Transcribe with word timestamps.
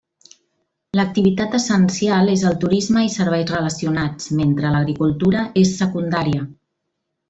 L'activitat 0.99 1.57
essencial 1.57 2.33
és 2.37 2.47
el 2.53 2.57
turisme 2.65 3.05
i 3.09 3.13
serveis 3.19 3.53
relacionats, 3.55 4.35
mentre 4.43 4.75
l'agricultura 4.77 5.49
és 5.67 5.79
secundària. 5.85 6.53